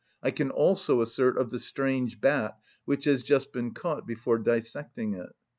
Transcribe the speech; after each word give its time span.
I 0.23 0.31
can 0.31 0.49
also 0.49 1.01
assert 1.01 1.37
of 1.37 1.51
the 1.51 1.59
strange 1.59 2.19
bat 2.19 2.57
which 2.85 3.05
has 3.05 3.21
just 3.21 3.51
been 3.53 3.71
caught, 3.75 4.07
before 4.07 4.39
dissecting 4.39 5.13
it. 5.13 5.29